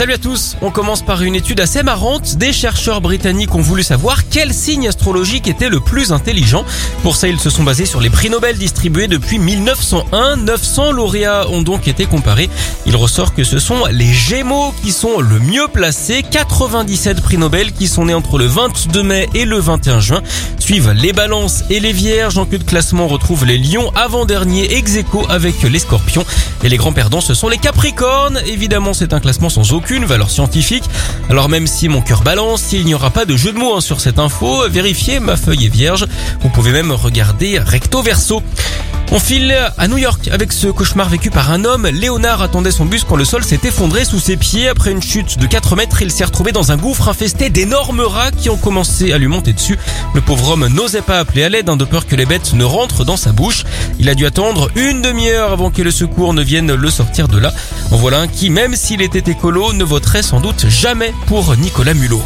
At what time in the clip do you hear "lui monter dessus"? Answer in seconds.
49.18-49.78